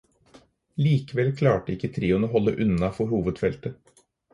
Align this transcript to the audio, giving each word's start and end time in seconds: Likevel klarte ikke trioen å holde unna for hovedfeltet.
Likevel 0.85 1.29
klarte 1.43 1.75
ikke 1.75 1.93
trioen 2.01 2.29
å 2.29 2.33
holde 2.35 2.59
unna 2.67 2.95
for 3.01 3.17
hovedfeltet. 3.17 4.01